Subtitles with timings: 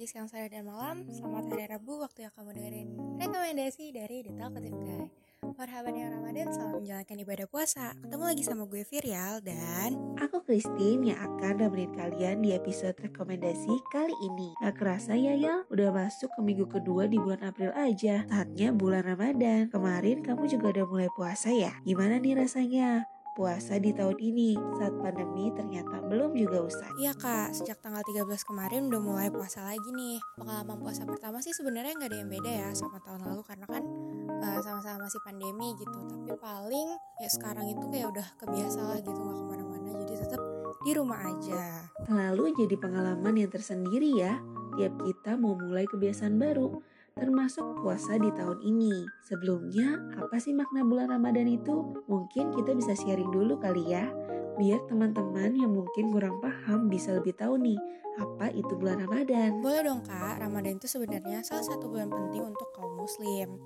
[0.00, 1.04] pagi, siang, sore, dan malam.
[1.12, 2.88] Selamat hari Rabu, waktu yang kamu dengerin
[3.20, 5.04] rekomendasi dari The Talkative Guy.
[5.60, 7.92] Marhaban ya Ramadan, selamat menjalankan ibadah puasa.
[8.00, 13.68] Ketemu lagi sama gue Virial dan Aku Christine yang akan nemenin kalian di episode rekomendasi
[13.92, 14.56] kali ini.
[14.64, 18.24] Gak kerasa ya ya, udah masuk ke minggu kedua di bulan April aja.
[18.24, 19.68] Saatnya bulan Ramadan.
[19.68, 21.76] Kemarin kamu juga udah mulai puasa ya?
[21.84, 23.04] Gimana nih rasanya?
[23.34, 26.90] Puasa di tahun ini saat pandemi ternyata belum juga usai.
[26.98, 30.18] Iya kak, sejak tanggal 13 kemarin udah mulai puasa lagi nih.
[30.36, 33.82] Pengalaman puasa pertama sih sebenarnya nggak ada yang beda ya sama tahun lalu karena kan
[34.42, 35.98] uh, sama-sama masih pandemi gitu.
[36.10, 36.88] Tapi paling
[37.22, 40.42] ya sekarang itu kayak udah kebiasa lah gitu nggak ke mana-mana jadi tetap
[40.80, 41.62] di rumah aja.
[42.10, 44.40] Lalu jadi pengalaman yang tersendiri ya.
[44.78, 46.80] Tiap kita mau mulai kebiasaan baru
[47.20, 49.04] termasuk puasa di tahun ini.
[49.28, 51.94] Sebelumnya, apa sih makna bulan Ramadan itu?
[52.08, 54.08] Mungkin kita bisa sharing dulu kali ya,
[54.56, 57.78] biar teman-teman yang mungkin kurang paham bisa lebih tahu nih,
[58.18, 59.60] apa itu bulan Ramadan.
[59.60, 63.60] Boleh dong kak, Ramadan itu sebenarnya salah satu bulan penting untuk kaum muslim.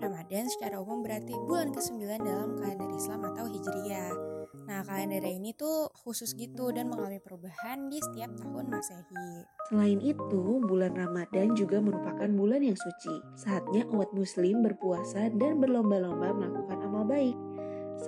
[0.00, 4.39] Ramadan secara umum berarti bulan ke-9 dalam kalender Islam atau Hijriyah.
[4.66, 9.46] Nah, kalender ini tuh khusus gitu dan mengalami perubahan di setiap tahun Masehi.
[9.70, 13.14] Selain itu, bulan Ramadan juga merupakan bulan yang suci.
[13.38, 17.38] Saatnya umat muslim berpuasa dan berlomba-lomba melakukan amal baik.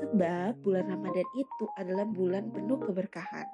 [0.02, 3.46] Sebab bulan Ramadan itu adalah bulan penuh keberkahan,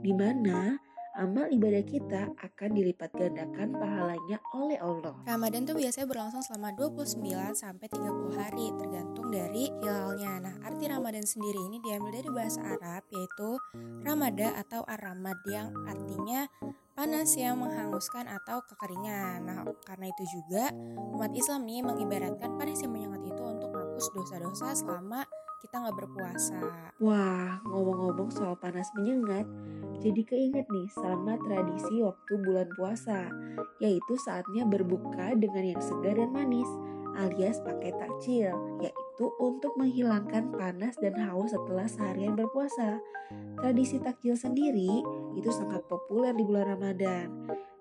[0.00, 0.80] di mana
[1.20, 5.12] amal ibadah kita akan dilipat gandakan pahalanya oleh Allah.
[5.28, 7.20] Ramadan tuh biasanya berlangsung selama 29
[7.52, 10.32] sampai 30 hari tergantung dari hilalnya.
[10.40, 13.50] Nah, arti Ramadan sendiri ini diambil dari bahasa Arab yaitu
[14.00, 16.48] Ramada atau Ar-Ramad yang artinya
[16.96, 19.44] panas yang menghanguskan atau kekeringan.
[19.44, 20.72] Nah, karena itu juga
[21.12, 25.28] umat Islam nih mengibaratkan panas yang menyengat itu untuk menghapus dosa-dosa selama
[25.60, 26.56] kita nggak berpuasa.
[27.04, 29.44] Wah, ngomong-ngomong soal panas menyengat,
[30.00, 33.28] jadi keinget nih sama tradisi waktu bulan puasa,
[33.78, 36.68] yaitu saatnya berbuka dengan yang segar dan manis,
[37.20, 42.96] alias pakai takjil, yaitu untuk menghilangkan panas dan haus setelah seharian berpuasa.
[43.60, 45.04] Tradisi takjil sendiri
[45.36, 47.28] itu sangat populer di bulan Ramadan,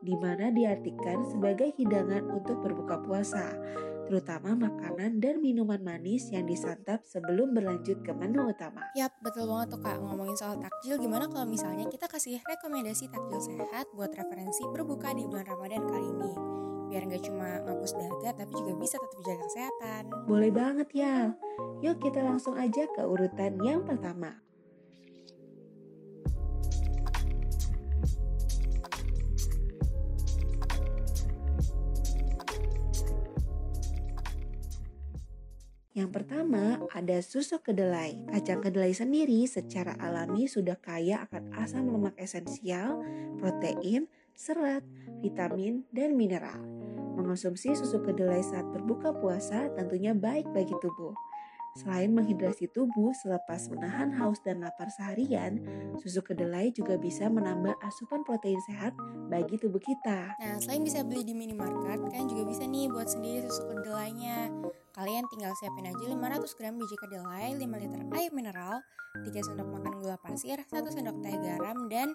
[0.04, 3.56] di mana diartikan sebagai hidangan untuk berbuka puasa
[4.10, 8.82] terutama makanan dan minuman manis yang disantap sebelum berlanjut ke menu utama.
[8.98, 10.02] Yap, betul banget tuh kak.
[10.02, 15.30] Ngomongin soal takjil, gimana kalau misalnya kita kasih rekomendasi takjil sehat buat referensi berbuka di
[15.30, 16.34] bulan Ramadan kali ini?
[16.90, 20.04] Biar nggak cuma ngapus dahaga, tapi juga bisa tetap jaga kesehatan.
[20.26, 21.38] Boleh banget ya.
[21.86, 24.49] Yuk kita langsung aja ke urutan yang pertama.
[35.98, 38.14] Yang pertama ada susu kedelai.
[38.30, 43.02] Kacang kedelai sendiri secara alami sudah kaya akan asam lemak esensial,
[43.42, 44.06] protein,
[44.38, 44.86] serat,
[45.26, 46.62] vitamin, dan mineral.
[47.18, 51.18] Mengonsumsi susu kedelai saat berbuka puasa tentunya baik bagi tubuh.
[51.78, 55.62] Selain menghidrasi tubuh selepas menahan haus dan lapar seharian,
[56.02, 58.98] susu kedelai juga bisa menambah asupan protein sehat
[59.30, 60.34] bagi tubuh kita.
[60.42, 64.50] Nah, selain bisa beli di minimarket, kalian juga bisa nih buat sendiri susu kedelainya.
[64.98, 68.82] Kalian tinggal siapin aja 500 gram biji kedelai, 5 liter air mineral,
[69.22, 72.12] 3 sendok makan gula pasir, 1 sendok teh garam, dan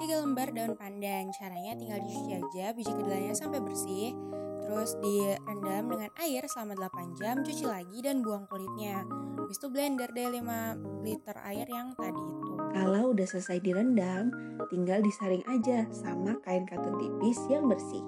[0.00, 1.30] 3 lembar daun pandan.
[1.36, 4.16] Caranya tinggal dicuci aja biji kedelainya sampai bersih,
[4.64, 9.04] Terus direndam dengan air selama 8 jam, cuci lagi dan buang kulitnya.
[9.36, 12.52] Habis itu blender deh 5 liter air yang tadi itu.
[12.72, 14.32] Kalau udah selesai direndam,
[14.72, 18.02] tinggal disaring aja sama kain katun tipis yang bersih.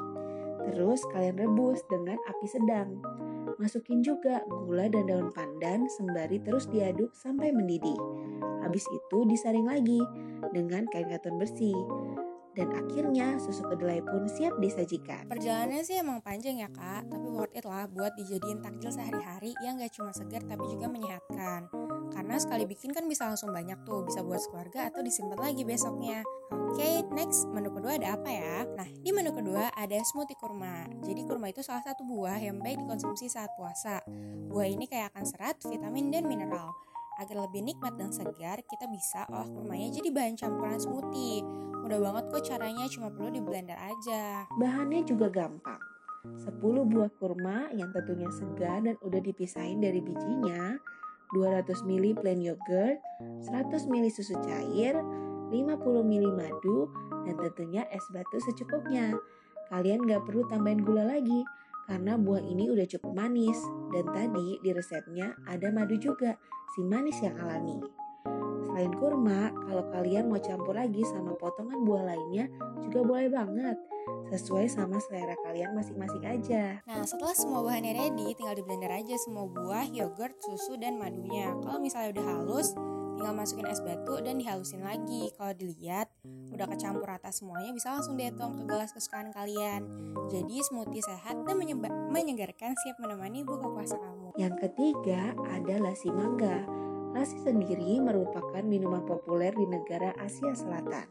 [0.66, 2.98] Terus kalian rebus dengan api sedang.
[3.60, 7.96] Masukin juga gula dan daun pandan sembari terus diaduk sampai mendidih.
[8.64, 10.02] Habis itu disaring lagi
[10.50, 11.76] dengan kain katun bersih
[12.56, 15.28] dan akhirnya susu kedelai pun siap disajikan.
[15.28, 19.76] Perjalanannya sih emang panjang ya kak, tapi worth it lah buat dijadiin takjil sehari-hari yang
[19.76, 21.68] gak cuma segar tapi juga menyehatkan.
[22.16, 26.24] Karena sekali bikin kan bisa langsung banyak tuh, bisa buat keluarga atau disimpan lagi besoknya.
[26.48, 28.64] Oke, okay, next menu kedua ada apa ya?
[28.64, 30.88] Nah, di menu kedua ada smoothie kurma.
[31.04, 34.00] Jadi kurma itu salah satu buah yang baik dikonsumsi saat puasa.
[34.48, 36.72] Buah ini kayak akan serat, vitamin, dan mineral.
[37.16, 41.40] Agar lebih nikmat dan segar, kita bisa olah kurmanya jadi bahan campuran smoothie.
[41.80, 44.44] Mudah banget kok caranya, cuma perlu di blender aja.
[44.60, 45.80] Bahannya juga gampang.
[46.26, 50.76] 10 buah kurma yang tentunya segar dan udah dipisahin dari bijinya,
[51.32, 52.98] 200 ml plain yogurt,
[53.48, 54.98] 100 ml susu cair,
[55.48, 56.90] 50 ml madu,
[57.24, 59.14] dan tentunya es batu secukupnya.
[59.72, 61.46] Kalian gak perlu tambahin gula lagi,
[61.86, 63.56] karena buah ini udah cukup manis
[63.94, 66.34] dan tadi di resepnya ada madu juga,
[66.74, 67.78] si manis yang alami.
[68.66, 72.50] Selain kurma, kalau kalian mau campur lagi sama potongan buah lainnya
[72.84, 73.78] juga boleh banget.
[74.26, 76.82] sesuai sama selera kalian masing-masing aja.
[76.86, 81.54] Nah, setelah semua bahannya ready, tinggal di blender aja semua buah, yogurt, susu, dan madunya.
[81.62, 82.74] Kalau misalnya udah halus,
[83.26, 85.34] tinggal masukin es batu dan dihalusin lagi.
[85.34, 86.06] Kalau dilihat,
[86.54, 89.82] udah kecampur rata semuanya, bisa langsung dihitung ke gelas kesukaan kalian.
[90.30, 91.58] Jadi, smoothie sehat dan
[92.14, 94.30] menyegarkan siap menemani buka puasa kamu.
[94.38, 96.70] Yang ketiga ada lasi mangga.
[97.18, 101.10] Lasi sendiri merupakan minuman populer di negara Asia Selatan.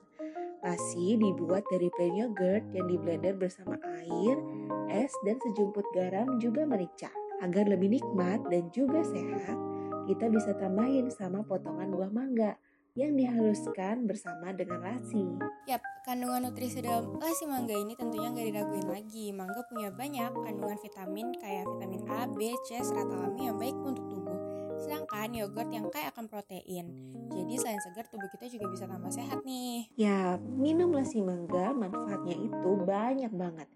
[0.64, 3.76] Lasi dibuat dari plain yogurt yang diblender bersama
[4.08, 4.40] air,
[4.88, 7.12] es, dan sejumput garam juga merica.
[7.44, 9.75] Agar lebih nikmat dan juga sehat,
[10.06, 12.58] kita bisa tambahin sama potongan buah mangga
[12.96, 15.26] yang dihaluskan bersama dengan lasi.
[15.68, 19.36] Yap, kandungan nutrisi dalam lasi mangga ini tentunya nggak diraguin lagi.
[19.36, 24.08] Mangga punya banyak kandungan vitamin kayak vitamin A, B, C, serat alami yang baik untuk
[24.08, 24.56] tubuh
[24.86, 26.92] Sedangkan yogurt yang kaya akan protein.
[27.32, 29.88] Jadi selain segar, tubuh kita juga bisa tambah sehat nih.
[29.96, 33.68] Ya, minum lasi mangga manfaatnya itu banyak banget.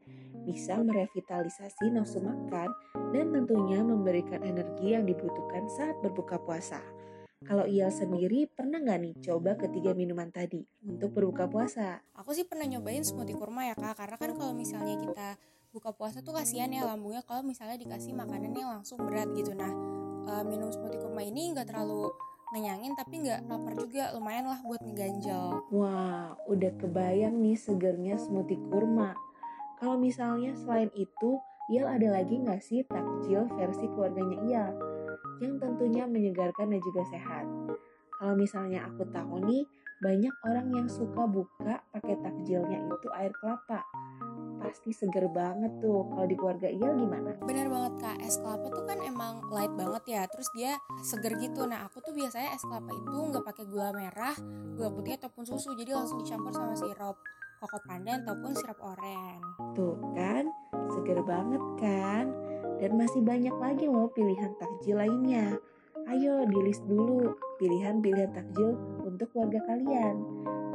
[0.50, 2.74] Bisa merevitalisasi nafsu makan
[3.14, 6.82] dan tentunya memberikan energi yang dibutuhkan saat berbuka puasa.
[7.46, 12.02] Kalau ia sendiri pernah nggak nih coba ketiga minuman tadi untuk berbuka puasa?
[12.18, 15.28] Aku sih pernah nyobain smoothie kurma ya kak, karena kan kalau misalnya kita
[15.70, 19.54] buka puasa tuh kasihan ya lambungnya kalau misalnya dikasih makanan yang langsung berat gitu.
[19.54, 19.70] Nah
[20.26, 22.10] uh, minum smoothie kurma ini nggak terlalu
[22.58, 25.62] ngenyangin tapi nggak lapar juga lumayan lah buat ngeganjel.
[25.70, 29.14] Wah, udah kebayang nih segernya smoothie kurma.
[29.80, 31.40] Kalau misalnya selain itu,
[31.72, 34.72] Ial ada lagi nggak sih takjil versi keluarganya Ial?
[35.40, 37.46] Yang tentunya menyegarkan dan juga sehat.
[38.20, 39.64] Kalau misalnya aku tahu nih,
[40.04, 43.84] banyak orang yang suka buka pakai takjilnya itu air kelapa
[44.60, 46.06] pasti seger banget tuh.
[46.12, 47.32] Kalau di keluarga Iyal gimana?
[47.42, 50.22] Bener banget kak, es kelapa tuh kan emang light banget ya.
[50.28, 51.64] Terus dia seger gitu.
[51.66, 54.36] Nah aku tuh biasanya es kelapa itu nggak pakai gula merah,
[54.76, 55.74] gula putih ataupun susu.
[55.74, 57.18] Jadi langsung dicampur sama sirup
[57.60, 59.40] koko pandan ataupun sirup oren.
[59.76, 60.48] Tuh kan,
[60.96, 62.32] seger banget kan?
[62.80, 65.60] Dan masih banyak lagi loh pilihan takjil lainnya.
[66.08, 70.16] Ayo di list dulu pilihan-pilihan takjil untuk keluarga kalian.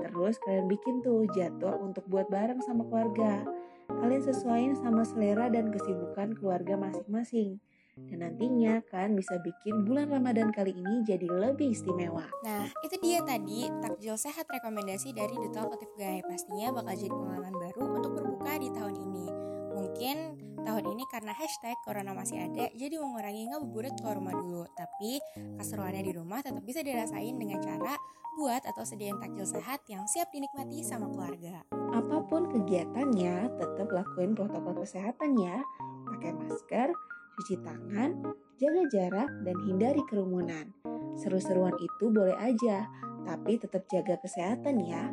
[0.05, 3.49] Terus kalian bikin tuh jadwal untuk buat bareng sama keluarga.
[3.89, 7.65] Kalian sesuaiin sama selera dan kesibukan keluarga masing-masing.
[7.95, 12.27] Dan nantinya kan bisa bikin bulan Ramadan kali ini jadi lebih istimewa.
[12.43, 16.19] Nah, itu dia tadi takjil sehat rekomendasi dari The Talkative Guy.
[16.27, 19.27] Pastinya bakal jadi pengalaman baru untuk berbuka di tahun ini.
[19.75, 20.17] Mungkin
[20.65, 24.67] tahun ini karena hashtag corona masih ada, jadi mengurangi ngabuburit keluar rumah dulu.
[24.75, 25.23] Tapi
[25.63, 27.95] keseruannya di rumah tetap bisa dirasain dengan cara
[28.35, 31.63] buat atau sediain takjil sehat yang siap dinikmati sama keluarga.
[31.95, 35.63] Apa pun kegiatannya, tetap lakuin protokol kesehatan ya.
[36.11, 36.91] Pakai masker,
[37.37, 38.11] cuci tangan,
[38.59, 40.71] jaga jarak, dan hindari kerumunan.
[41.19, 42.87] Seru-seruan itu boleh aja,
[43.27, 45.11] tapi tetap jaga kesehatan ya.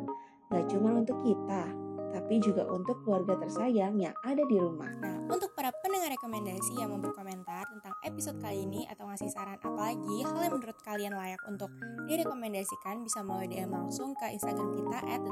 [0.50, 1.70] Gak cuma untuk kita,
[2.12, 4.92] tapi juga untuk keluarga tersayang yang ada di rumah.
[5.00, 9.56] Nah, untuk para pendengar rekomendasi yang mau berkomentar tentang episode kali ini atau ngasih saran
[9.56, 11.72] apa lagi hal yang menurut kalian layak untuk
[12.04, 15.22] direkomendasikan bisa melalui DM langsung ke Instagram kita at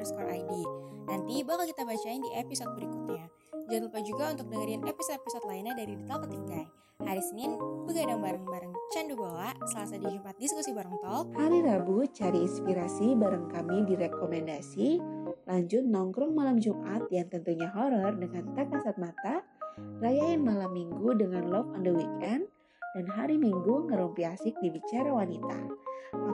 [0.00, 0.64] underscore ID.
[1.10, 3.39] Nanti bakal kita bacain di episode berikutnya.
[3.70, 6.66] Jangan lupa juga untuk dengerin episode-episode lainnya dari The Talkative Guy.
[7.06, 7.54] Hari Senin,
[7.86, 11.30] begadang bareng-bareng Candu Bola, Selasa di Jumat diskusi bareng Talk.
[11.38, 14.98] Hari Rabu, cari inspirasi bareng kami di rekomendasi.
[15.46, 19.46] Lanjut nongkrong malam Jumat yang tentunya horor dengan tak kasat mata.
[20.02, 22.50] Rayain malam minggu dengan Love on the Weekend.
[22.98, 25.58] Dan hari Minggu ngerumpi asik di Bicara Wanita.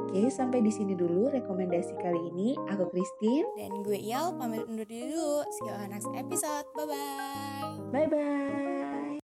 [0.07, 2.55] Oke, sampai di sini dulu rekomendasi kali ini.
[2.71, 5.43] Aku Christine dan gue Ial pamit undur diri dulu.
[5.51, 6.63] See you on next episode.
[6.79, 7.75] Bye bye.
[7.91, 9.19] Bye bye.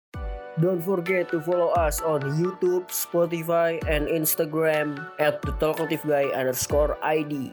[0.64, 6.96] Don't forget to follow us on YouTube, Spotify, and Instagram at the Talkative Guy underscore
[7.04, 7.52] ID.